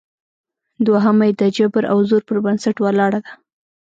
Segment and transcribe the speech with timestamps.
[0.87, 3.31] دوهمه یې د جبر او زور پر بنسټ ولاړه ده